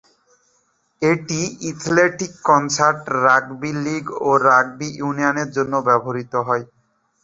এটি 1.01 1.39
athletics, 1.61 2.37
concert, 2.49 2.99
rugby 3.25 3.71
league 3.83 4.05
এবং 4.15 4.35
rugby 4.47 4.87
ইউনিয়নের 4.99 5.49
জন্যও 5.55 5.87
ব্যবহৃত 5.89 6.33
হয়। 6.47 6.63